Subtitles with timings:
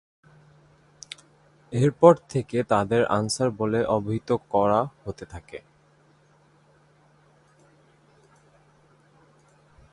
[1.73, 5.59] এরপর থেকে তাদের আনসার বলে অবিহিত করা হতে থাকে।